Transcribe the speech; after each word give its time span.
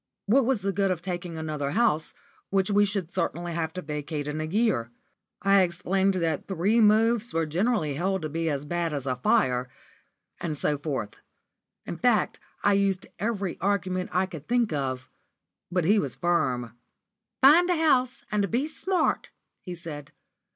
What 0.25 0.45
was 0.47 0.63
the 0.63 0.71
good 0.71 0.89
of 0.89 1.03
taking 1.03 1.37
another 1.37 1.69
house, 1.77 2.15
which 2.49 2.71
we 2.71 2.85
should 2.85 3.13
certainly 3.13 3.53
have 3.53 3.71
to 3.73 3.83
vacate 3.83 4.27
in 4.27 4.41
a 4.41 4.45
year? 4.45 4.89
I 5.43 5.61
explained 5.61 6.15
that 6.15 6.47
three 6.47 6.81
moves 6.81 7.35
were 7.35 7.45
generally 7.45 7.93
held 7.93 8.23
to 8.23 8.29
be 8.29 8.49
as 8.49 8.65
bad 8.65 8.93
as 8.93 9.05
a 9.05 9.17
fire, 9.17 9.69
and 10.39 10.57
so 10.57 10.79
forth. 10.79 11.17
In 11.85 11.97
fact, 11.97 12.39
I 12.63 12.73
used 12.73 13.05
every 13.19 13.59
argument 13.61 14.09
I 14.11 14.25
could 14.25 14.47
think 14.47 14.73
of, 14.73 15.07
but 15.71 15.85
he 15.85 15.99
was 15.99 16.15
firm. 16.15 16.75
"Find 17.43 17.69
a 17.69 17.75
house, 17.75 18.23
and 18.31 18.49
be 18.49 18.67
smart," 18.67 19.29
he 19.59 19.75
said. 19.75 20.13